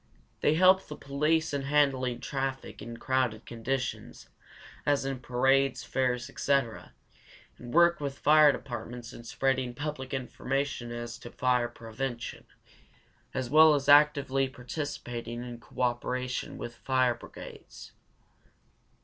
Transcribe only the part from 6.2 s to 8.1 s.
etc., and work